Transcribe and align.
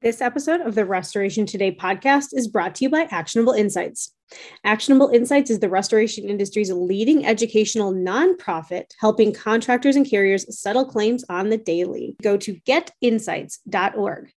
This 0.00 0.20
episode 0.20 0.60
of 0.60 0.76
the 0.76 0.84
Restoration 0.84 1.44
Today 1.44 1.74
podcast 1.74 2.28
is 2.32 2.46
brought 2.46 2.76
to 2.76 2.84
you 2.84 2.88
by 2.88 3.08
Actionable 3.10 3.52
Insights. 3.52 4.14
Actionable 4.62 5.08
Insights 5.08 5.50
is 5.50 5.58
the 5.58 5.68
restoration 5.68 6.30
industry's 6.30 6.70
leading 6.70 7.26
educational 7.26 7.92
nonprofit 7.92 8.92
helping 9.00 9.32
contractors 9.32 9.96
and 9.96 10.08
carriers 10.08 10.56
settle 10.56 10.84
claims 10.84 11.24
on 11.28 11.48
the 11.48 11.58
daily. 11.58 12.14
Go 12.22 12.36
to 12.36 12.60
getinsights.org. 12.60 14.30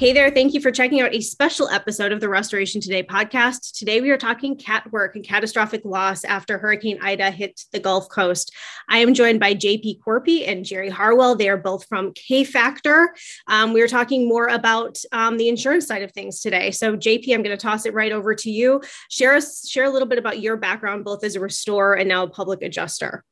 Hey 0.00 0.14
there, 0.14 0.30
thank 0.30 0.54
you 0.54 0.62
for 0.62 0.70
checking 0.70 1.02
out 1.02 1.14
a 1.14 1.20
special 1.20 1.68
episode 1.68 2.10
of 2.10 2.22
the 2.22 2.28
Restoration 2.30 2.80
Today 2.80 3.02
podcast. 3.02 3.76
Today 3.76 4.00
we 4.00 4.08
are 4.08 4.16
talking 4.16 4.56
cat 4.56 4.90
work 4.90 5.14
and 5.14 5.22
catastrophic 5.22 5.82
loss 5.84 6.24
after 6.24 6.56
Hurricane 6.56 6.98
Ida 7.02 7.30
hit 7.30 7.66
the 7.70 7.80
Gulf 7.80 8.08
Coast. 8.08 8.50
I 8.88 9.00
am 9.00 9.12
joined 9.12 9.40
by 9.40 9.54
JP 9.54 10.00
Corpy 10.00 10.48
and 10.48 10.64
Jerry 10.64 10.88
Harwell. 10.88 11.36
They 11.36 11.50
are 11.50 11.58
both 11.58 11.84
from 11.86 12.14
K 12.14 12.44
Factor. 12.44 13.14
Um, 13.46 13.74
we 13.74 13.82
are 13.82 13.88
talking 13.88 14.26
more 14.26 14.48
about 14.48 14.96
um, 15.12 15.36
the 15.36 15.50
insurance 15.50 15.86
side 15.86 16.02
of 16.02 16.12
things 16.12 16.40
today. 16.40 16.70
So, 16.70 16.96
JP, 16.96 17.34
I'm 17.34 17.42
going 17.42 17.54
to 17.54 17.62
toss 17.62 17.84
it 17.84 17.92
right 17.92 18.10
over 18.10 18.34
to 18.34 18.50
you. 18.50 18.80
Share 19.10 19.34
us, 19.34 19.68
share 19.68 19.84
a 19.84 19.90
little 19.90 20.08
bit 20.08 20.18
about 20.18 20.40
your 20.40 20.56
background, 20.56 21.04
both 21.04 21.22
as 21.24 21.36
a 21.36 21.40
restorer 21.40 21.92
and 21.92 22.08
now 22.08 22.22
a 22.22 22.30
public 22.30 22.62
adjuster. 22.62 23.22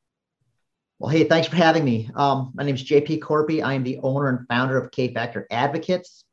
Well, 0.99 1.09
hey, 1.09 1.23
thanks 1.23 1.47
for 1.47 1.55
having 1.55 1.83
me. 1.83 2.11
Um, 2.13 2.51
my 2.53 2.63
name 2.63 2.75
is 2.75 2.83
JP 2.83 3.21
Corpy. 3.21 3.63
I 3.63 3.73
am 3.73 3.81
the 3.81 3.97
owner 4.03 4.29
and 4.29 4.47
founder 4.47 4.77
of 4.77 4.91
K 4.91 5.11
Factor 5.11 5.47
Advocates. 5.49 6.25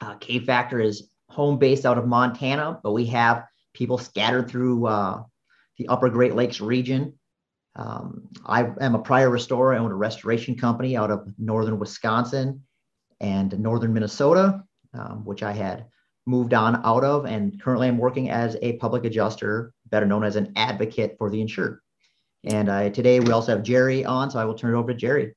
Uh, 0.00 0.14
K 0.16 0.38
Factor 0.38 0.80
is 0.80 1.10
home 1.28 1.58
based 1.58 1.84
out 1.84 1.98
of 1.98 2.06
Montana, 2.06 2.80
but 2.82 2.92
we 2.92 3.06
have 3.06 3.44
people 3.74 3.98
scattered 3.98 4.48
through 4.48 4.86
uh, 4.86 5.22
the 5.76 5.88
upper 5.88 6.08
Great 6.08 6.34
Lakes 6.34 6.60
region. 6.60 7.14
Um, 7.76 8.28
I 8.44 8.70
am 8.80 8.94
a 8.94 8.98
prior 8.98 9.30
restorer. 9.30 9.74
I 9.74 9.78
own 9.78 9.92
a 9.92 9.96
restoration 9.96 10.56
company 10.56 10.96
out 10.96 11.10
of 11.10 11.32
northern 11.38 11.78
Wisconsin 11.78 12.64
and 13.20 13.56
northern 13.58 13.92
Minnesota, 13.92 14.64
um, 14.94 15.24
which 15.24 15.42
I 15.42 15.52
had 15.52 15.86
moved 16.26 16.54
on 16.54 16.84
out 16.84 17.04
of. 17.04 17.24
And 17.24 17.60
currently 17.62 17.88
I'm 17.88 17.98
working 17.98 18.30
as 18.30 18.56
a 18.62 18.74
public 18.74 19.04
adjuster, 19.04 19.72
better 19.90 20.06
known 20.06 20.24
as 20.24 20.36
an 20.36 20.52
advocate 20.56 21.16
for 21.18 21.30
the 21.30 21.40
insured. 21.40 21.80
And 22.44 22.68
uh, 22.68 22.90
today 22.90 23.20
we 23.20 23.32
also 23.32 23.52
have 23.52 23.62
Jerry 23.62 24.04
on, 24.04 24.30
so 24.30 24.38
I 24.38 24.44
will 24.44 24.54
turn 24.54 24.74
it 24.74 24.78
over 24.78 24.92
to 24.92 24.98
Jerry. 24.98 25.34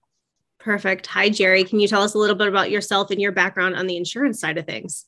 Perfect. 0.64 1.08
Hi, 1.08 1.28
Jerry. 1.30 1.64
Can 1.64 1.80
you 1.80 1.88
tell 1.88 2.04
us 2.04 2.14
a 2.14 2.20
little 2.20 2.36
bit 2.36 2.48
about 2.48 2.70
yourself 2.70 3.10
and 3.10 3.20
your 3.20 3.32
background 3.32 3.76
on 3.76 3.88
the 3.88 3.98
insurance 3.98 4.40
side 4.40 4.60
of 4.60 4.66
things? 4.66 5.06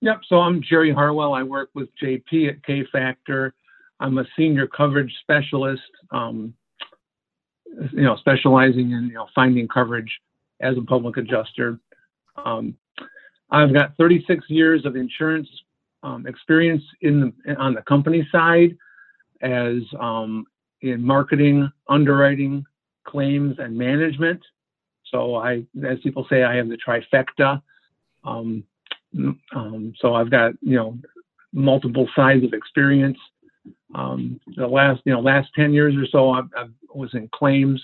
Yep. 0.00 0.20
So 0.28 0.36
I'm 0.36 0.62
Jerry 0.62 0.94
Harwell. 0.94 1.34
I 1.34 1.42
work 1.42 1.70
with 1.74 1.88
JP 2.00 2.48
at 2.48 2.64
K 2.64 2.84
Factor. 2.92 3.52
I'm 3.98 4.18
a 4.18 4.24
senior 4.36 4.68
coverage 4.68 5.12
specialist, 5.22 5.82
um, 6.12 6.54
you 7.92 8.02
know, 8.02 8.16
specializing 8.16 8.92
in 8.92 9.08
you 9.08 9.14
know 9.14 9.26
finding 9.34 9.66
coverage 9.66 10.10
as 10.60 10.76
a 10.78 10.82
public 10.82 11.16
adjuster. 11.16 11.80
Um, 12.42 12.76
I've 13.50 13.74
got 13.74 13.96
36 13.98 14.44
years 14.48 14.86
of 14.86 14.94
insurance 14.94 15.48
um, 16.04 16.26
experience 16.28 16.82
in 17.00 17.34
the, 17.44 17.54
on 17.56 17.74
the 17.74 17.82
company 17.82 18.26
side, 18.30 18.76
as 19.42 19.82
um, 19.98 20.46
in 20.80 21.04
marketing, 21.04 21.68
underwriting, 21.88 22.64
claims, 23.04 23.56
and 23.58 23.76
management. 23.76 24.40
So 25.10 25.36
I, 25.36 25.64
as 25.86 25.98
people 26.02 26.26
say, 26.30 26.42
I 26.42 26.56
have 26.56 26.68
the 26.68 26.78
trifecta. 26.78 27.62
Um, 28.24 28.64
um, 29.54 29.92
so 29.98 30.14
I've 30.14 30.30
got 30.30 30.52
you 30.60 30.76
know 30.76 30.98
multiple 31.52 32.08
sides 32.14 32.44
of 32.44 32.52
experience. 32.52 33.18
Um, 33.94 34.40
the 34.56 34.66
last 34.66 35.02
you 35.04 35.12
know 35.12 35.20
last 35.20 35.48
ten 35.54 35.72
years 35.72 35.94
or 35.96 36.06
so, 36.06 36.30
I, 36.30 36.40
I 36.56 36.66
was 36.94 37.10
in 37.14 37.28
claims, 37.34 37.82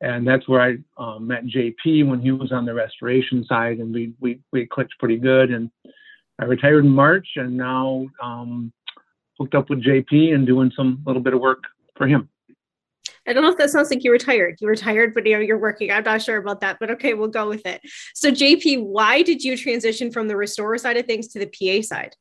and 0.00 0.26
that's 0.26 0.48
where 0.48 0.60
I 0.60 0.76
um, 1.02 1.26
met 1.26 1.46
JP 1.46 2.08
when 2.08 2.20
he 2.20 2.30
was 2.30 2.52
on 2.52 2.64
the 2.64 2.74
restoration 2.74 3.44
side, 3.46 3.78
and 3.78 3.92
we 3.92 4.12
we 4.20 4.40
we 4.52 4.66
clicked 4.66 4.98
pretty 4.98 5.16
good. 5.16 5.50
And 5.50 5.70
I 6.38 6.44
retired 6.44 6.84
in 6.84 6.90
March, 6.90 7.26
and 7.36 7.56
now 7.56 8.06
um, 8.22 8.72
hooked 9.38 9.54
up 9.54 9.70
with 9.70 9.84
JP 9.84 10.34
and 10.34 10.46
doing 10.46 10.70
some 10.76 11.02
little 11.06 11.22
bit 11.22 11.34
of 11.34 11.40
work 11.40 11.64
for 11.96 12.06
him. 12.06 12.28
I 13.26 13.32
don't 13.32 13.42
know 13.42 13.50
if 13.50 13.58
that 13.58 13.70
sounds 13.70 13.90
like 13.90 14.02
you 14.02 14.12
retired. 14.12 14.56
You 14.60 14.68
retired, 14.68 15.12
but 15.14 15.26
you 15.26 15.34
know, 15.34 15.40
you're 15.40 15.58
working. 15.58 15.90
I'm 15.90 16.04
not 16.04 16.22
sure 16.22 16.38
about 16.38 16.60
that, 16.62 16.78
but 16.80 16.90
okay, 16.92 17.14
we'll 17.14 17.28
go 17.28 17.48
with 17.48 17.66
it. 17.66 17.80
So, 18.14 18.30
JP, 18.30 18.84
why 18.84 19.22
did 19.22 19.44
you 19.44 19.56
transition 19.56 20.10
from 20.10 20.26
the 20.26 20.36
restorer 20.36 20.78
side 20.78 20.96
of 20.96 21.06
things 21.06 21.28
to 21.28 21.38
the 21.38 21.46
PA 21.46 21.82
side? 21.82 22.14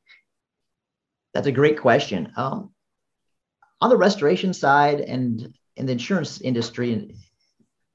That's 1.33 1.47
a 1.47 1.51
great 1.51 1.79
question. 1.79 2.31
Um, 2.35 2.71
on 3.81 3.89
the 3.89 3.97
restoration 3.97 4.53
side 4.53 4.99
and 4.99 5.53
in 5.77 5.85
the 5.85 5.93
insurance 5.93 6.41
industry, 6.41 7.15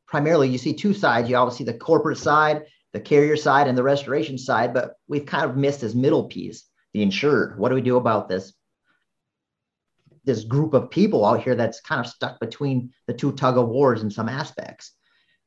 primarily 0.07 0.49
you 0.49 0.59
see 0.59 0.73
two 0.73 0.95
sides. 0.95 1.29
You 1.29 1.37
obviously 1.37 1.67
see 1.67 1.73
the 1.73 1.79
corporate 1.79 2.19
side, 2.19 2.63
the 2.93 3.01
carrier 3.01 3.37
side, 3.37 3.69
and 3.69 3.77
the 3.77 3.83
restoration 3.83 4.39
side, 4.39 4.73
but 4.73 4.95
we've 5.09 5.27
kind 5.27 5.45
of 5.45 5.57
missed 5.57 5.83
this 5.83 5.95
middle 5.95 6.25
piece, 6.25 6.65
the 6.95 7.03
insured. 7.03 7.59
What 7.59 7.69
do 7.69 7.75
we 7.75 7.83
do 7.83 7.97
about 7.97 8.29
this? 8.29 8.55
This 10.25 10.45
group 10.45 10.75
of 10.75 10.91
people 10.91 11.25
out 11.25 11.43
here 11.43 11.55
that's 11.55 11.81
kind 11.81 12.01
of 12.01 12.07
stuck 12.07 12.41
between 12.41 12.93
the 13.07 13.15
two 13.15 13.33
tug 13.33 13.59
of 13.59 13.69
wars 13.69 14.03
in 14.03 14.11
some 14.11 14.29
aspects. 14.29 14.93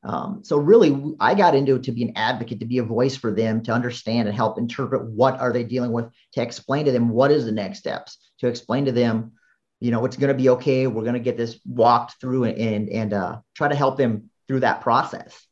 Um, 0.04 0.42
so 0.44 0.56
really, 0.56 1.14
I 1.18 1.34
got 1.34 1.56
into 1.56 1.74
it 1.74 1.82
to 1.84 1.92
be 1.92 2.04
an 2.04 2.12
advocate, 2.14 2.60
to 2.60 2.66
be 2.66 2.78
a 2.78 2.84
voice 2.84 3.16
for 3.16 3.32
them, 3.32 3.62
to 3.64 3.72
understand 3.72 4.28
and 4.28 4.36
help 4.36 4.56
interpret 4.56 5.04
what 5.04 5.40
are 5.40 5.52
they 5.52 5.64
dealing 5.64 5.90
with, 5.90 6.06
to 6.34 6.42
explain 6.42 6.84
to 6.84 6.92
them 6.92 7.08
what 7.08 7.32
is 7.32 7.44
the 7.44 7.52
next 7.52 7.80
steps, 7.80 8.18
to 8.38 8.46
explain 8.46 8.84
to 8.84 8.92
them, 8.92 9.32
you 9.80 9.90
know, 9.90 10.04
it's 10.04 10.16
going 10.16 10.28
to 10.28 10.40
be 10.40 10.50
okay. 10.50 10.86
We're 10.86 11.02
going 11.02 11.14
to 11.14 11.20
get 11.20 11.36
this 11.36 11.58
walked 11.66 12.20
through 12.20 12.44
and 12.44 12.88
and, 12.88 13.12
uh, 13.12 13.40
try 13.54 13.68
to 13.68 13.74
help 13.74 13.96
them 13.96 14.30
through 14.46 14.60
that 14.60 14.80
process. 14.80 15.47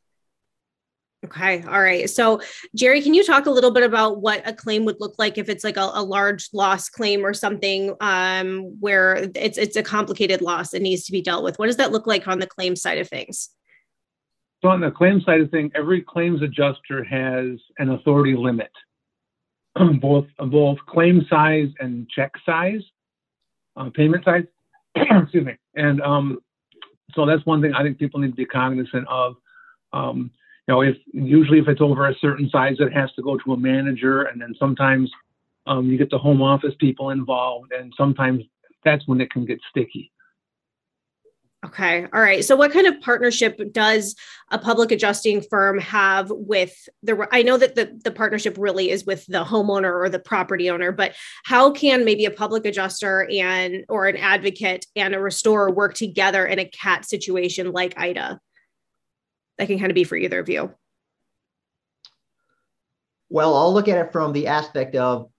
Okay. 1.25 1.63
All 1.63 1.81
right. 1.81 2.07
So, 2.07 2.41
Jerry, 2.75 3.01
can 3.01 3.15
you 3.15 3.23
talk 3.23 3.47
a 3.47 3.51
little 3.51 3.71
bit 3.71 3.83
about 3.83 4.21
what 4.21 4.47
a 4.47 4.53
claim 4.53 4.85
would 4.85 4.97
look 4.99 5.15
like 5.17 5.39
if 5.39 5.49
it's 5.49 5.63
like 5.63 5.75
a, 5.75 5.89
a 5.93 6.03
large 6.03 6.47
loss 6.53 6.89
claim 6.89 7.25
or 7.25 7.33
something 7.33 7.95
um, 8.01 8.79
where 8.79 9.27
it's 9.33 9.57
it's 9.57 9.75
a 9.75 9.81
complicated 9.81 10.41
loss 10.41 10.69
that 10.71 10.81
needs 10.81 11.05
to 11.05 11.11
be 11.11 11.21
dealt 11.21 11.43
with? 11.43 11.57
What 11.57 11.65
does 11.65 11.77
that 11.77 11.91
look 11.91 12.05
like 12.05 12.27
on 12.27 12.37
the 12.37 12.45
claim 12.45 12.75
side 12.75 12.99
of 12.99 13.09
things? 13.09 13.49
So, 14.61 14.69
on 14.69 14.79
the 14.79 14.91
claim 14.91 15.21
side 15.21 15.41
of 15.41 15.49
things, 15.49 15.71
every 15.75 16.01
claims 16.01 16.43
adjuster 16.43 17.03
has 17.03 17.59
an 17.79 17.89
authority 17.89 18.35
limit, 18.35 18.71
both 19.99 20.27
both 20.37 20.77
claim 20.87 21.25
size 21.27 21.69
and 21.79 22.07
check 22.09 22.31
size, 22.45 22.81
uh, 23.75 23.89
payment 23.89 24.23
size. 24.23 24.45
Excuse 24.95 25.45
me. 25.45 25.57
And 25.75 25.99
um, 26.01 26.39
so 27.13 27.25
that's 27.25 27.45
one 27.47 27.59
thing 27.59 27.73
I 27.73 27.81
think 27.81 27.97
people 27.97 28.19
need 28.19 28.29
to 28.29 28.35
be 28.35 28.45
cognizant 28.45 29.07
of. 29.07 29.35
Um, 29.93 30.29
you 30.67 30.73
know, 30.73 30.81
if 30.81 30.97
usually 31.13 31.59
if 31.59 31.67
it's 31.67 31.81
over 31.81 32.07
a 32.07 32.15
certain 32.15 32.49
size, 32.49 32.75
it 32.79 32.91
has 32.93 33.11
to 33.13 33.21
go 33.21 33.37
to 33.37 33.53
a 33.53 33.57
manager, 33.57 34.23
and 34.23 34.41
then 34.41 34.53
sometimes 34.59 35.09
um, 35.65 35.89
you 35.89 35.97
get 35.97 36.09
the 36.09 36.17
home 36.17 36.41
office 36.41 36.73
people 36.79 37.11
involved, 37.11 37.71
and 37.71 37.93
sometimes 37.95 38.43
that's 38.83 39.07
when 39.07 39.21
it 39.21 39.31
can 39.31 39.45
get 39.45 39.59
sticky. 39.69 40.11
Okay. 41.65 42.05
All 42.13 42.21
right. 42.21 42.45
So, 42.45 42.55
what 42.55 42.71
kind 42.71 42.85
of 42.85 43.01
partnership 43.01 43.59
does 43.71 44.15
a 44.51 44.59
public 44.59 44.91
adjusting 44.91 45.41
firm 45.41 45.79
have 45.79 46.29
with 46.29 46.87
the? 47.01 47.27
I 47.31 47.41
know 47.41 47.57
that 47.57 47.75
the, 47.75 47.99
the 48.03 48.11
partnership 48.11 48.57
really 48.59 48.91
is 48.91 49.05
with 49.05 49.25
the 49.25 49.43
homeowner 49.43 49.91
or 49.91 50.07
the 50.07 50.19
property 50.19 50.69
owner, 50.69 50.91
but 50.91 51.15
how 51.45 51.71
can 51.71 52.05
maybe 52.05 52.25
a 52.25 52.31
public 52.31 52.65
adjuster 52.65 53.27
and 53.31 53.85
or 53.89 54.07
an 54.07 54.17
advocate 54.17 54.85
and 54.95 55.15
a 55.15 55.19
restorer 55.19 55.71
work 55.71 55.95
together 55.95 56.45
in 56.45 56.59
a 56.59 56.65
cat 56.65 57.05
situation 57.05 57.71
like 57.71 57.97
Ida? 57.97 58.39
That 59.57 59.67
can 59.67 59.79
kind 59.79 59.91
of 59.91 59.95
be 59.95 60.03
for 60.03 60.15
either 60.15 60.39
of 60.39 60.49
you? 60.49 60.73
Well, 63.29 63.55
I'll 63.55 63.73
look 63.73 63.87
at 63.87 63.97
it 63.97 64.11
from 64.11 64.31
the 64.31 64.47
aspect 64.47 64.95
of 64.95 65.29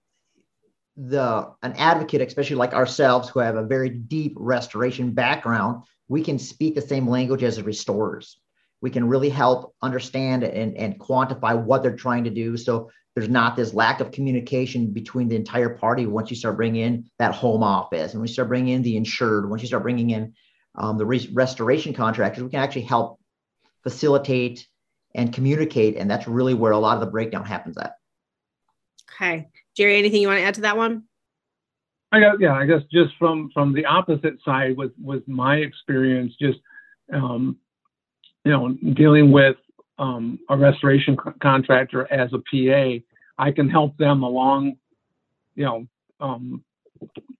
the 0.95 1.49
an 1.63 1.73
advocate, 1.73 2.21
especially 2.21 2.57
like 2.57 2.73
ourselves, 2.73 3.29
who 3.29 3.39
have 3.39 3.55
a 3.55 3.65
very 3.65 3.89
deep 3.89 4.33
restoration 4.35 5.11
background. 5.13 5.83
We 6.07 6.23
can 6.23 6.37
speak 6.37 6.75
the 6.75 6.81
same 6.81 7.07
language 7.07 7.43
as 7.43 7.55
the 7.55 7.63
restorers. 7.63 8.39
We 8.81 8.89
can 8.89 9.07
really 9.07 9.29
help 9.29 9.75
understand 9.81 10.43
and, 10.43 10.75
and 10.77 10.99
quantify 10.99 11.61
what 11.61 11.83
they're 11.83 11.95
trying 11.95 12.25
to 12.25 12.29
do. 12.29 12.57
So 12.57 12.89
there's 13.15 13.29
not 13.29 13.55
this 13.55 13.73
lack 13.73 13.99
of 13.99 14.11
communication 14.11 14.91
between 14.91 15.27
the 15.27 15.35
entire 15.35 15.69
party 15.69 16.05
once 16.05 16.29
you 16.29 16.35
start 16.35 16.57
bringing 16.57 16.83
in 16.83 17.05
that 17.17 17.33
home 17.33 17.63
office 17.63 18.13
and 18.13 18.21
we 18.21 18.27
start 18.27 18.47
bringing 18.47 18.75
in 18.75 18.81
the 18.81 18.97
insured, 18.97 19.49
once 19.49 19.61
you 19.61 19.67
start 19.67 19.83
bringing 19.83 20.11
in 20.11 20.33
um, 20.75 20.97
the 20.97 21.05
re- 21.05 21.29
restoration 21.33 21.93
contractors, 21.93 22.43
we 22.43 22.49
can 22.49 22.61
actually 22.61 22.83
help 22.83 23.18
facilitate, 23.83 24.67
and 25.15 25.33
communicate. 25.33 25.97
And 25.97 26.09
that's 26.09 26.27
really 26.27 26.53
where 26.53 26.71
a 26.71 26.77
lot 26.77 26.95
of 26.95 27.01
the 27.01 27.07
breakdown 27.07 27.45
happens 27.45 27.77
at. 27.77 27.95
Okay. 29.11 29.49
Jerry, 29.75 29.97
anything 29.97 30.21
you 30.21 30.27
want 30.27 30.39
to 30.39 30.43
add 30.43 30.55
to 30.55 30.61
that 30.61 30.77
one? 30.77 31.03
I 32.11 32.19
guess, 32.19 32.35
yeah, 32.39 32.53
I 32.53 32.65
guess 32.65 32.81
just 32.91 33.13
from 33.19 33.51
from 33.53 33.73
the 33.73 33.85
opposite 33.85 34.39
side 34.43 34.75
with 34.75 34.91
with 34.99 35.27
my 35.27 35.57
experience, 35.57 36.33
just 36.41 36.59
um, 37.13 37.57
you 38.43 38.51
know, 38.51 38.69
dealing 38.93 39.31
with 39.31 39.57
um, 39.99 40.39
a 40.49 40.57
restoration 40.57 41.15
co- 41.17 41.33
contractor 41.41 42.11
as 42.11 42.31
a 42.33 42.37
PA, 42.37 43.03
I 43.37 43.51
can 43.51 43.69
help 43.69 43.97
them 43.97 44.23
along, 44.23 44.77
you 45.55 45.65
know, 45.65 45.87
um, 46.19 46.63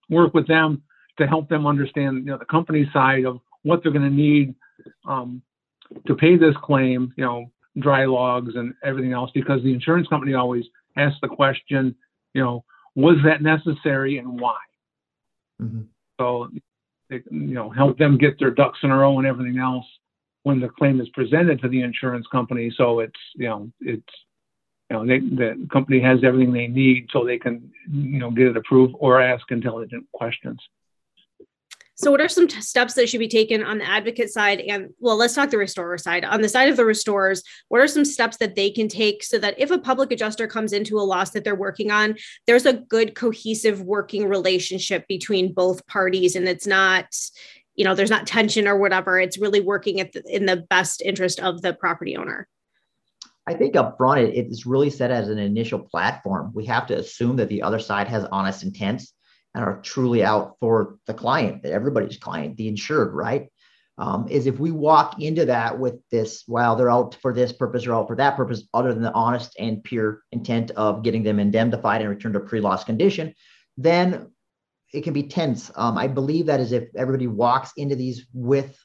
work 0.09 0.33
with 0.33 0.47
them 0.47 0.83
to 1.17 1.27
help 1.27 1.49
them 1.49 1.65
understand, 1.65 2.17
you 2.19 2.25
know, 2.25 2.37
the 2.37 2.45
company 2.45 2.89
side 2.93 3.25
of 3.25 3.39
what 3.63 3.81
they're 3.81 3.91
going 3.91 4.09
to 4.09 4.15
need 4.15 4.55
um, 5.07 5.41
to 6.07 6.15
pay 6.15 6.37
this 6.37 6.55
claim, 6.61 7.13
you 7.17 7.25
know, 7.25 7.51
dry 7.79 8.05
logs 8.05 8.55
and 8.55 8.73
everything 8.83 9.13
else, 9.13 9.31
because 9.33 9.63
the 9.63 9.73
insurance 9.73 10.07
company 10.07 10.33
always 10.33 10.65
asks 10.97 11.19
the 11.21 11.27
question, 11.27 11.95
you 12.33 12.43
know, 12.43 12.63
was 12.95 13.17
that 13.23 13.41
necessary 13.41 14.17
and 14.17 14.39
why? 14.39 14.57
Mm-hmm. 15.61 15.81
So, 16.19 16.49
they, 17.09 17.21
you 17.31 17.53
know, 17.53 17.69
help 17.69 17.97
them 17.97 18.17
get 18.17 18.37
their 18.39 18.51
ducks 18.51 18.79
in 18.83 18.91
a 18.91 18.97
row 18.97 19.17
and 19.17 19.27
everything 19.27 19.59
else 19.59 19.85
when 20.43 20.59
the 20.59 20.69
claim 20.69 20.99
is 21.01 21.09
presented 21.09 21.61
to 21.61 21.69
the 21.69 21.81
insurance 21.81 22.27
company. 22.31 22.71
So 22.75 22.99
it's, 22.99 23.19
you 23.35 23.47
know, 23.47 23.71
it's, 23.81 24.03
you 24.89 24.97
know, 24.97 25.05
they, 25.05 25.19
the 25.19 25.67
company 25.71 25.99
has 26.01 26.19
everything 26.23 26.51
they 26.51 26.67
need 26.67 27.07
so 27.11 27.23
they 27.23 27.37
can, 27.37 27.71
you 27.91 28.19
know, 28.19 28.31
get 28.31 28.47
it 28.47 28.57
approved 28.57 28.95
or 28.99 29.21
ask 29.21 29.49
intelligent 29.51 30.05
questions. 30.13 30.59
So, 32.01 32.11
what 32.11 32.21
are 32.21 32.29
some 32.29 32.47
t- 32.47 32.61
steps 32.61 32.93
that 32.93 33.09
should 33.09 33.19
be 33.19 33.27
taken 33.27 33.61
on 33.61 33.79
the 33.79 33.89
advocate 33.89 34.31
side? 34.31 34.61
And 34.61 34.91
well, 34.99 35.17
let's 35.17 35.35
talk 35.35 35.49
the 35.49 35.57
restorer 35.57 35.97
side. 35.97 36.23
On 36.23 36.41
the 36.41 36.47
side 36.47 36.69
of 36.69 36.77
the 36.77 36.85
restorers, 36.85 37.43
what 37.67 37.81
are 37.81 37.89
some 37.89 38.05
steps 38.05 38.37
that 38.37 38.55
they 38.55 38.71
can 38.71 38.87
take 38.87 39.21
so 39.21 39.37
that 39.39 39.59
if 39.59 39.69
a 39.69 39.77
public 39.77 40.09
adjuster 40.13 40.47
comes 40.47 40.71
into 40.71 40.97
a 40.97 41.01
loss 41.03 41.31
that 41.31 41.43
they're 41.43 41.55
working 41.55 41.91
on, 41.91 42.15
there's 42.47 42.65
a 42.65 42.71
good 42.71 43.15
cohesive 43.15 43.81
working 43.81 44.29
relationship 44.29 45.09
between 45.09 45.51
both 45.51 45.85
parties 45.87 46.37
and 46.37 46.47
it's 46.47 46.65
not, 46.65 47.13
you 47.75 47.83
know, 47.83 47.95
there's 47.95 48.09
not 48.09 48.25
tension 48.25 48.65
or 48.65 48.77
whatever. 48.77 49.19
It's 49.19 49.37
really 49.37 49.59
working 49.59 49.99
at 49.99 50.13
the, 50.13 50.23
in 50.33 50.45
the 50.45 50.65
best 50.69 51.01
interest 51.01 51.41
of 51.41 51.61
the 51.61 51.73
property 51.73 52.15
owner. 52.15 52.47
I 53.45 53.55
think 53.55 53.75
up 53.75 53.97
front, 53.97 54.21
it's 54.21 54.65
really 54.65 54.89
set 54.89 55.11
as 55.11 55.27
an 55.27 55.37
initial 55.37 55.79
platform. 55.79 56.53
We 56.53 56.65
have 56.67 56.87
to 56.87 56.97
assume 56.97 57.35
that 57.37 57.49
the 57.49 57.61
other 57.61 57.79
side 57.79 58.07
has 58.07 58.23
honest 58.31 58.63
intents 58.63 59.13
are 59.63 59.81
truly 59.81 60.23
out 60.23 60.55
for 60.59 60.97
the 61.05 61.13
client, 61.13 61.65
everybody's 61.65 62.17
client, 62.17 62.57
the 62.57 62.67
insured, 62.67 63.13
right? 63.13 63.51
Um, 63.97 64.27
is 64.29 64.47
if 64.47 64.59
we 64.59 64.71
walk 64.71 65.21
into 65.21 65.45
that 65.45 65.77
with 65.77 65.95
this, 66.09 66.45
well, 66.47 66.77
they're 66.77 66.89
out 66.89 67.15
for 67.21 67.33
this 67.33 67.51
purpose 67.51 67.85
or 67.85 67.93
out 67.93 68.07
for 68.07 68.15
that 68.15 68.37
purpose, 68.37 68.63
other 68.73 68.93
than 68.93 69.03
the 69.03 69.11
honest 69.13 69.55
and 69.59 69.83
pure 69.83 70.21
intent 70.31 70.71
of 70.71 71.03
getting 71.03 71.23
them 71.23 71.37
indemnified 71.37 71.99
and 71.99 72.09
returned 72.09 72.35
to 72.35 72.39
pre-loss 72.39 72.85
condition, 72.85 73.33
then 73.75 74.31
it 74.93 75.03
can 75.03 75.13
be 75.13 75.23
tense. 75.23 75.69
Um, 75.75 75.97
I 75.97 76.07
believe 76.07 76.45
that 76.45 76.61
is 76.61 76.71
if 76.71 76.87
everybody 76.95 77.27
walks 77.27 77.71
into 77.75 77.95
these 77.95 78.25
with 78.33 78.77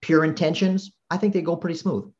pure 0.00 0.24
intentions, 0.24 0.92
I 1.10 1.18
think 1.18 1.34
they 1.34 1.42
go 1.42 1.54
pretty 1.54 1.76
smooth. 1.76 2.10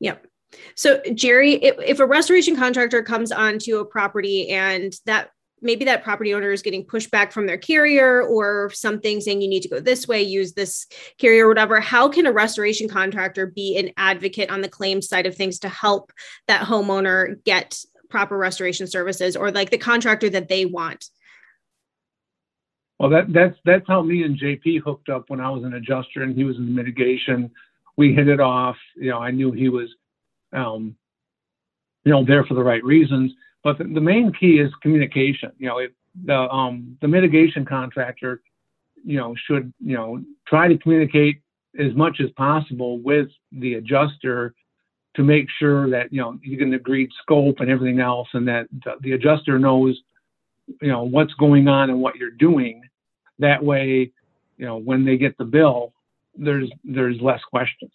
Yep. 0.00 0.26
So 0.74 1.00
Jerry, 1.14 1.54
if, 1.54 1.76
if 1.78 2.00
a 2.00 2.06
restoration 2.06 2.56
contractor 2.56 3.02
comes 3.02 3.32
onto 3.32 3.78
a 3.78 3.84
property 3.84 4.50
and 4.50 4.92
that 5.06 5.30
maybe 5.62 5.84
that 5.84 6.02
property 6.02 6.34
owner 6.34 6.50
is 6.50 6.60
getting 6.60 6.84
pushback 6.84 7.32
from 7.32 7.46
their 7.46 7.56
carrier 7.56 8.22
or 8.22 8.70
something 8.70 9.20
saying 9.20 9.40
you 9.40 9.48
need 9.48 9.62
to 9.62 9.68
go 9.68 9.80
this 9.80 10.08
way, 10.08 10.20
use 10.20 10.52
this 10.52 10.86
carrier, 11.18 11.48
whatever. 11.48 11.80
How 11.80 12.08
can 12.08 12.26
a 12.26 12.32
restoration 12.32 12.88
contractor 12.88 13.46
be 13.46 13.78
an 13.78 13.90
advocate 13.96 14.50
on 14.50 14.60
the 14.60 14.68
claims 14.68 15.08
side 15.08 15.26
of 15.26 15.36
things 15.36 15.60
to 15.60 15.68
help 15.68 16.12
that 16.48 16.66
homeowner 16.66 17.42
get 17.44 17.78
proper 18.10 18.36
restoration 18.36 18.86
services 18.86 19.36
or 19.36 19.50
like 19.50 19.70
the 19.70 19.78
contractor 19.78 20.28
that 20.30 20.48
they 20.48 20.66
want? 20.66 21.06
Well, 22.98 23.10
that, 23.10 23.32
that's 23.32 23.56
that's 23.64 23.86
how 23.88 24.02
me 24.02 24.22
and 24.22 24.38
JP 24.38 24.82
hooked 24.82 25.08
up 25.08 25.24
when 25.28 25.40
I 25.40 25.50
was 25.50 25.64
an 25.64 25.74
adjuster 25.74 26.22
and 26.22 26.36
he 26.36 26.44
was 26.44 26.56
in 26.56 26.74
mitigation. 26.74 27.50
We 27.96 28.14
hit 28.14 28.28
it 28.28 28.40
off. 28.40 28.76
You 28.96 29.10
know, 29.10 29.18
I 29.18 29.30
knew 29.30 29.50
he 29.50 29.68
was, 29.68 29.88
um, 30.52 30.96
you 32.04 32.12
know, 32.12 32.24
there 32.24 32.44
for 32.44 32.54
the 32.54 32.62
right 32.62 32.82
reasons 32.84 33.32
but 33.64 33.78
the, 33.78 33.84
the 33.84 34.00
main 34.00 34.32
key 34.32 34.58
is 34.58 34.70
communication. 34.82 35.52
You 35.58 35.68
know, 35.68 35.80
the 36.24 36.34
um, 36.34 36.96
the 37.00 37.08
mitigation 37.08 37.64
contractor, 37.64 38.42
you 39.04 39.16
know, 39.16 39.34
should 39.46 39.72
you 39.80 39.96
know 39.96 40.22
try 40.46 40.68
to 40.68 40.78
communicate 40.78 41.40
as 41.78 41.94
much 41.94 42.20
as 42.22 42.30
possible 42.32 42.98
with 42.98 43.28
the 43.52 43.74
adjuster 43.74 44.54
to 45.14 45.22
make 45.22 45.46
sure 45.58 45.90
that 45.90 46.12
you 46.12 46.20
know 46.20 46.38
you 46.42 46.58
can 46.58 46.74
agree 46.74 47.08
scope 47.22 47.60
and 47.60 47.70
everything 47.70 48.00
else, 48.00 48.28
and 48.32 48.46
that 48.48 48.66
the, 48.84 48.94
the 49.00 49.12
adjuster 49.12 49.58
knows 49.58 50.00
you 50.80 50.88
know 50.88 51.04
what's 51.04 51.34
going 51.34 51.68
on 51.68 51.90
and 51.90 52.00
what 52.00 52.16
you're 52.16 52.30
doing. 52.30 52.82
That 53.38 53.62
way, 53.62 54.12
you 54.56 54.66
know, 54.66 54.76
when 54.76 55.04
they 55.04 55.16
get 55.16 55.36
the 55.38 55.44
bill, 55.44 55.92
there's 56.36 56.70
there's 56.84 57.20
less 57.20 57.40
questions. 57.50 57.92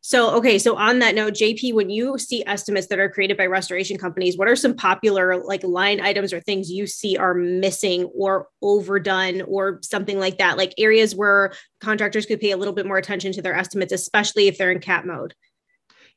So, 0.00 0.30
okay. 0.36 0.58
So 0.58 0.76
on 0.76 1.00
that 1.00 1.14
note, 1.14 1.34
JP, 1.34 1.74
when 1.74 1.90
you 1.90 2.18
see 2.18 2.44
estimates 2.46 2.86
that 2.86 2.98
are 2.98 3.10
created 3.10 3.36
by 3.36 3.46
restoration 3.46 3.98
companies, 3.98 4.38
what 4.38 4.48
are 4.48 4.56
some 4.56 4.74
popular 4.74 5.36
like 5.36 5.62
line 5.64 6.00
items 6.00 6.32
or 6.32 6.40
things 6.40 6.70
you 6.70 6.86
see 6.86 7.16
are 7.16 7.34
missing 7.34 8.04
or 8.14 8.48
overdone 8.62 9.42
or 9.42 9.80
something 9.82 10.18
like 10.18 10.38
that? 10.38 10.56
Like 10.56 10.72
areas 10.78 11.14
where 11.14 11.52
contractors 11.80 12.26
could 12.26 12.40
pay 12.40 12.52
a 12.52 12.56
little 12.56 12.74
bit 12.74 12.86
more 12.86 12.96
attention 12.96 13.32
to 13.32 13.42
their 13.42 13.54
estimates, 13.54 13.92
especially 13.92 14.46
if 14.46 14.56
they're 14.56 14.72
in 14.72 14.80
CAT 14.80 15.04
mode. 15.04 15.34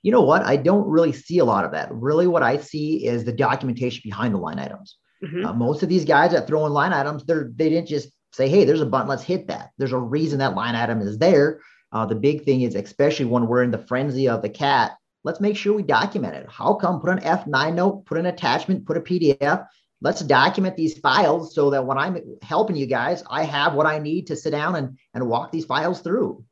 You 0.03 0.11
know 0.11 0.21
what? 0.21 0.43
I 0.43 0.57
don't 0.57 0.87
really 0.87 1.11
see 1.11 1.39
a 1.39 1.45
lot 1.45 1.65
of 1.65 1.71
that. 1.71 1.91
Really, 1.91 2.27
what 2.27 2.43
I 2.43 2.57
see 2.57 3.05
is 3.05 3.23
the 3.23 3.33
documentation 3.33 4.01
behind 4.03 4.33
the 4.33 4.39
line 4.39 4.59
items. 4.59 4.97
Mm-hmm. 5.23 5.45
Uh, 5.45 5.53
most 5.53 5.83
of 5.83 5.89
these 5.89 6.05
guys 6.05 6.31
that 6.31 6.47
throw 6.47 6.65
in 6.65 6.73
line 6.73 6.93
items, 6.93 7.23
they're 7.25 7.51
they 7.55 7.69
didn't 7.69 7.87
just 7.87 8.09
say, 8.31 8.47
"Hey, 8.47 8.65
there's 8.65 8.81
a 8.81 8.85
button, 8.85 9.07
let's 9.07 9.23
hit 9.23 9.47
that." 9.47 9.69
There's 9.77 9.91
a 9.91 9.99
reason 9.99 10.39
that 10.39 10.55
line 10.55 10.75
item 10.75 11.01
is 11.01 11.19
there 11.19 11.61
uh, 11.91 12.05
the 12.05 12.15
big 12.15 12.43
thing 12.43 12.61
is, 12.61 12.75
especially 12.75 13.25
when 13.25 13.47
we're 13.47 13.63
in 13.63 13.71
the 13.71 13.77
frenzy 13.77 14.27
of 14.27 14.41
the 14.41 14.49
cat, 14.49 14.97
let's 15.23 15.41
make 15.41 15.57
sure 15.57 15.73
we 15.73 15.83
document 15.83 16.35
it. 16.35 16.47
How 16.49 16.73
come? 16.73 16.99
Put 16.99 17.09
an 17.09 17.19
F9 17.19 17.73
note, 17.73 18.05
put 18.05 18.17
an 18.17 18.27
attachment, 18.27 18.85
put 18.85 18.97
a 18.97 19.01
PDF. 19.01 19.67
Let's 20.03 20.21
document 20.21 20.75
these 20.75 20.97
files 20.97 21.53
so 21.53 21.69
that 21.69 21.85
when 21.85 21.97
I'm 21.97 22.17
helping 22.41 22.75
you 22.75 22.88
guys, 22.88 23.23
I 23.29 23.43
have 23.43 23.75
what 23.75 23.85
I 23.85 23.99
need 23.99 24.27
to 24.27 24.35
sit 24.35 24.51
down 24.51 24.75
and, 24.75 24.97
and 25.13 25.27
walk 25.27 25.51
these 25.51 25.65
files 25.65 26.01
through. 26.01 26.43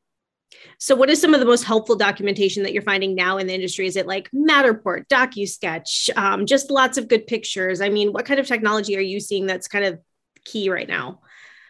So, 0.77 0.95
what 0.95 1.09
is 1.09 1.21
some 1.21 1.33
of 1.33 1.39
the 1.39 1.45
most 1.45 1.63
helpful 1.63 1.95
documentation 1.95 2.63
that 2.63 2.73
you're 2.73 2.81
finding 2.81 3.15
now 3.15 3.37
in 3.37 3.47
the 3.47 3.53
industry? 3.53 3.87
Is 3.87 3.95
it 3.95 4.07
like 4.07 4.29
Matterport, 4.31 5.07
DocuSketch, 5.07 6.15
um, 6.17 6.45
just 6.45 6.71
lots 6.71 6.97
of 6.97 7.07
good 7.07 7.27
pictures? 7.27 7.81
I 7.81 7.89
mean, 7.89 8.13
what 8.13 8.25
kind 8.25 8.39
of 8.39 8.47
technology 8.47 8.97
are 8.97 9.01
you 9.01 9.19
seeing 9.19 9.45
that's 9.45 9.67
kind 9.67 9.85
of 9.85 9.99
key 10.45 10.69
right 10.69 10.87
now? 10.87 11.21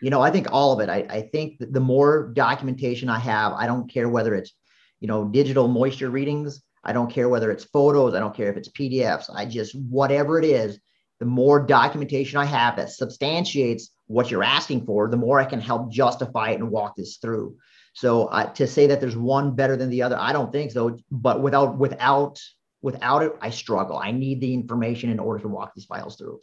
You 0.02 0.10
know, 0.10 0.22
I 0.22 0.32
think 0.32 0.48
all 0.52 0.74
of 0.74 0.80
it. 0.80 0.90
I, 0.90 1.06
I 1.10 1.22
think 1.22 1.58
the 1.60 1.80
more 1.80 2.32
documentation 2.34 3.10
I 3.10 3.20
have, 3.20 3.54
I 3.54 3.68
don't 3.68 3.92
care 3.92 4.10
whether 4.10 4.34
it's, 4.36 4.54
you 5.00 5.08
know, 5.08 5.26
digital 5.26 5.68
moisture 5.68 6.10
readings. 6.10 6.62
I 6.84 6.94
don't 6.94 7.12
care 7.12 7.28
whether 7.28 7.52
it's 7.52 7.66
photos. 7.66 8.14
I 8.14 8.20
don't 8.20 8.36
care 8.36 8.50
if 8.50 8.58
it's 8.58 8.70
PDFs. 8.70 9.30
I 9.34 9.46
just, 9.46 9.76
whatever 9.76 10.40
it 10.40 10.46
is, 10.46 10.80
the 11.20 11.26
more 11.26 11.66
documentation 11.66 12.38
I 12.38 12.46
have 12.46 12.78
that 12.78 12.92
substantiates 12.92 13.90
what 14.08 14.32
you're 14.32 14.44
asking 14.44 14.86
for, 14.86 15.10
the 15.10 15.18
more 15.18 15.40
I 15.40 15.46
can 15.46 15.60
help 15.60 15.92
justify 15.92 16.52
it 16.52 16.60
and 16.60 16.72
walk 16.72 16.96
this 16.96 17.18
through. 17.18 17.58
So 17.94 18.26
uh, 18.28 18.46
to 18.54 18.66
say 18.66 18.88
that 18.88 19.02
there's 19.02 19.18
one 19.18 19.56
better 19.56 19.76
than 19.76 19.90
the 19.90 20.04
other, 20.04 20.18
I 20.18 20.32
don't 20.32 20.52
think 20.52 20.72
so. 20.72 20.98
But 21.12 21.42
without, 21.42 21.78
without, 21.78 22.40
without 22.82 23.24
it, 23.24 23.34
I 23.42 23.50
struggle. 23.50 23.98
I 23.98 24.12
need 24.12 24.40
the 24.40 24.54
information 24.54 25.10
in 25.10 25.20
order 25.20 25.42
to 25.42 25.50
walk 25.50 25.74
these 25.76 25.86
files 25.86 26.16
through. 26.16 26.40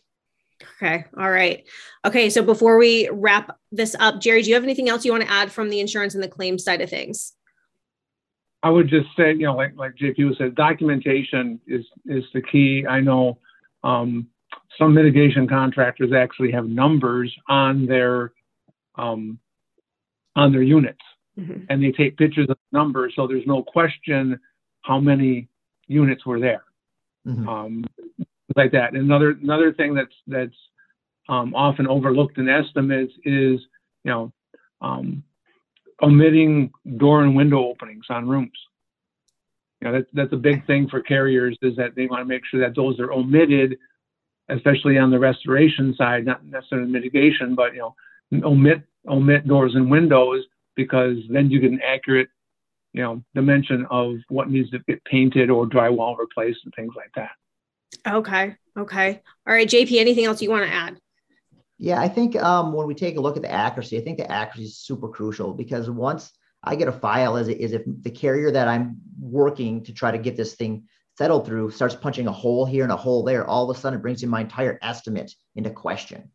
Okay. 0.81 1.05
All 1.19 1.31
right. 1.31 1.65
Okay. 2.05 2.31
So 2.31 2.43
before 2.43 2.79
we 2.79 3.09
wrap 3.13 3.59
this 3.73 3.95
up, 3.99 4.21
Jerry, 4.21 4.43
do 4.43 4.49
you 4.49 4.55
have 4.55 4.65
anything 4.65 4.89
else 4.89 5.05
you 5.05 5.13
want 5.13 5.25
to 5.25 5.31
add 5.31 5.53
from 5.53 5.69
the 5.69 5.81
insurance 5.81 6.15
and 6.15 6.23
the 6.23 6.29
claims 6.29 6.65
side 6.65 6.81
of 6.81 6.91
things? 6.91 7.35
I 8.63 8.71
would 8.71 8.89
just 8.89 9.09
say, 9.17 9.31
you 9.31 9.47
know, 9.47 9.55
like 9.55 9.77
like 9.77 9.95
JP 9.97 10.39
said, 10.39 10.55
documentation 10.55 11.61
is 11.67 11.85
is 12.07 12.25
the 12.33 12.43
key. 12.43 12.87
I 12.89 13.01
know 13.01 13.39
um, 13.85 14.29
some 14.79 14.95
mitigation 14.95 15.47
contractors 15.47 16.13
actually 16.13 16.53
have 16.53 16.67
numbers 16.67 17.35
on 17.49 17.87
their 17.87 18.33
um, 18.97 19.39
on 20.35 20.53
their 20.53 20.63
units, 20.63 21.03
mm-hmm. 21.39 21.65
and 21.69 21.83
they 21.83 21.93
take 21.93 22.17
pictures 22.17 22.49
of 22.49 22.57
numbers, 22.73 23.13
so 23.15 23.27
there's 23.27 23.47
no 23.47 23.63
question 23.63 24.41
how 24.83 25.01
many 25.01 25.49
units 25.87 26.25
were 26.27 26.41
there. 26.41 26.65
Mm-hmm. 27.27 27.49
Um, 27.49 27.85
like 28.57 28.73
that. 28.73 28.95
And 28.95 29.03
another 29.03 29.31
another 29.43 29.73
thing 29.73 29.95
that's 29.95 30.15
that's 30.27 30.57
um, 31.29 31.55
often 31.55 31.87
overlooked 31.87 32.39
in 32.39 32.49
estimates 32.49 33.13
is 33.25 33.61
you 34.05 34.11
know 34.11 34.33
um, 34.81 35.23
omitting 36.03 36.71
door 36.97 37.23
and 37.23 37.37
window 37.37 37.65
openings 37.65 38.07
on 38.11 38.29
rooms. 38.29 38.59
You 39.81 39.89
know 39.89 39.93
that's 39.93 40.11
that's 40.13 40.33
a 40.33 40.37
big 40.39 40.67
thing 40.67 40.89
for 40.89 41.01
carriers 41.01 41.57
is 41.63 41.77
that 41.77 41.95
they 41.95 42.07
want 42.07 42.21
to 42.23 42.27
make 42.27 42.43
sure 42.47 42.61
that 42.61 42.75
those 42.75 42.99
are 43.01 43.13
omitted, 43.13 43.77
especially 44.49 44.99
on 44.99 45.11
the 45.11 45.19
restoration 45.19 45.95
side, 45.97 46.25
not 46.25 46.45
necessarily 46.45 46.91
mitigation, 46.91 47.55
but 47.55 47.75
you 47.75 47.81
know 47.81 47.95
omit 48.45 48.83
omit 49.09 49.47
doors 49.47 49.75
and 49.75 49.91
windows 49.91 50.45
because 50.75 51.17
then 51.31 51.51
you 51.51 51.61
get 51.61 51.71
an 51.71 51.81
accurate 51.87 52.29
you 52.93 53.03
know 53.03 53.23
dimension 53.35 53.87
of 53.91 54.15
what 54.29 54.51
needs 54.51 54.71
to 54.71 54.79
get 54.89 55.05
painted 55.05 55.51
or 55.51 55.67
drywall 55.67 56.17
replaced 56.19 56.61
and 56.65 56.73
things 56.75 56.95
like 56.97 57.11
that. 57.15 57.31
Okay. 58.07 58.57
Okay. 58.79 59.23
All 59.47 59.55
right, 59.55 59.69
JP, 59.69 59.99
anything 59.99 60.27
else 60.27 60.43
you 60.43 60.51
want 60.51 60.65
to 60.65 60.73
add? 60.73 60.99
Yeah, 61.79 62.01
I 62.01 62.09
think 62.09 62.37
um, 62.37 62.73
when 62.73 62.87
we 62.87 62.95
take 62.95 63.17
a 63.17 63.21
look 63.21 63.37
at 63.37 63.43
the 63.43 63.53
accuracy, 63.53 63.99
I 63.99 64.01
think 64.01 64.19
the 64.19 64.31
accuracy 64.31 64.69
is 64.69 64.79
super 64.79 65.09
crucial 65.09 65.55
because 65.55 65.91
once 65.91 66.33
I 66.63 66.75
get 66.75 66.89
a 66.89 66.93
file 66.93 67.37
as, 67.37 67.49
is 67.49 67.73
if 67.73 67.83
the 68.03 68.11
carrier 68.11 68.51
that 68.51 68.69
I'm 68.69 68.97
working 69.21 69.85
to 69.85 69.93
try 69.93 70.11
to 70.11 70.19
get 70.19 70.37
this 70.37 70.55
thing 70.55 70.85
settled 71.19 71.47
through 71.47 71.71
starts 71.71 71.95
punching 71.95 72.27
a 72.27 72.33
hole 72.33 72.67
here 72.67 72.83
and 72.83 72.93
a 72.93 72.97
hole 72.97 73.23
there, 73.25 73.47
all 73.47 73.71
of 73.71 73.77
a 73.77 73.81
sudden 73.81 73.99
it 73.99 74.03
brings 74.03 74.23
in 74.23 74.29
my 74.29 74.41
entire 74.41 74.79
estimate 74.83 75.33
into 75.55 75.71
question. 75.71 76.31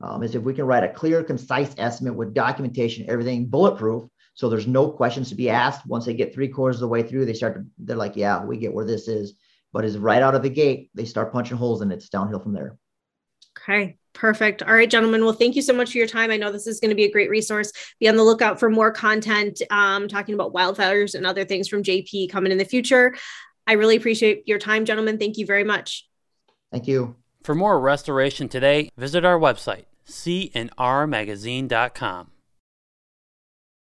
um, 0.00 0.22
is 0.22 0.34
if 0.34 0.42
we 0.42 0.54
can 0.54 0.66
write 0.66 0.84
a 0.84 0.88
clear, 0.88 1.22
concise 1.22 1.74
estimate 1.78 2.14
with 2.14 2.34
documentation, 2.34 3.08
everything 3.08 3.46
bulletproof, 3.46 4.04
so 4.34 4.48
there's 4.48 4.68
no 4.68 4.88
questions 4.88 5.30
to 5.30 5.34
be 5.34 5.50
asked. 5.50 5.84
Once 5.86 6.04
they 6.06 6.14
get 6.14 6.32
three 6.32 6.46
quarters 6.46 6.76
of 6.76 6.82
the 6.82 6.88
way 6.88 7.02
through, 7.02 7.24
they 7.24 7.34
start 7.34 7.54
to, 7.54 7.66
they're 7.78 7.96
like, 7.96 8.14
yeah, 8.14 8.44
we 8.44 8.56
get 8.56 8.72
where 8.72 8.84
this 8.86 9.08
is. 9.08 9.34
But 9.72 9.84
is 9.84 9.98
right 9.98 10.22
out 10.22 10.34
of 10.34 10.42
the 10.42 10.50
gate, 10.50 10.90
they 10.94 11.04
start 11.04 11.32
punching 11.32 11.56
holes 11.56 11.82
and 11.82 11.92
it's 11.92 12.08
downhill 12.08 12.40
from 12.40 12.54
there. 12.54 12.76
Okay, 13.58 13.98
perfect. 14.12 14.62
All 14.62 14.72
right, 14.72 14.88
gentlemen. 14.88 15.24
Well, 15.24 15.34
thank 15.34 15.56
you 15.56 15.62
so 15.62 15.74
much 15.74 15.92
for 15.92 15.98
your 15.98 16.06
time. 16.06 16.30
I 16.30 16.36
know 16.36 16.50
this 16.50 16.66
is 16.66 16.80
going 16.80 16.90
to 16.90 16.94
be 16.94 17.04
a 17.04 17.12
great 17.12 17.28
resource. 17.28 17.70
Be 18.00 18.08
on 18.08 18.16
the 18.16 18.22
lookout 18.22 18.58
for 18.58 18.70
more 18.70 18.90
content 18.90 19.60
um, 19.70 20.08
talking 20.08 20.34
about 20.34 20.54
wildfires 20.54 21.14
and 21.14 21.26
other 21.26 21.44
things 21.44 21.68
from 21.68 21.82
JP 21.82 22.30
coming 22.30 22.52
in 22.52 22.58
the 22.58 22.64
future. 22.64 23.14
I 23.66 23.74
really 23.74 23.96
appreciate 23.96 24.48
your 24.48 24.58
time, 24.58 24.86
gentlemen. 24.86 25.18
Thank 25.18 25.36
you 25.36 25.44
very 25.44 25.64
much. 25.64 26.08
Thank 26.72 26.86
you. 26.86 27.16
For 27.42 27.54
more 27.54 27.78
restoration 27.78 28.48
today, 28.48 28.88
visit 28.96 29.22
our 29.24 29.38
website, 29.38 29.84
cnrmagazine.com. 30.06 32.37